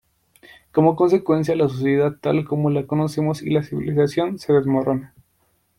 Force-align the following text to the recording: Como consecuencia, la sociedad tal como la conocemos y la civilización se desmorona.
Como 0.71 0.95
consecuencia, 0.95 1.55
la 1.55 1.69
sociedad 1.69 2.15
tal 2.19 2.43
como 2.43 2.71
la 2.71 2.87
conocemos 2.87 3.43
y 3.43 3.51
la 3.51 3.61
civilización 3.61 4.39
se 4.39 4.51
desmorona. 4.51 5.13